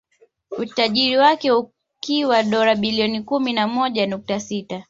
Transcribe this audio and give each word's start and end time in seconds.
Utajiri 0.57 1.17
wake 1.17 1.51
ukiwa 1.51 2.43
dola 2.43 2.75
bilioni 2.75 3.21
kumi 3.23 3.53
na 3.53 3.67
moja 3.67 4.07
nukta 4.07 4.39
sita 4.39 4.79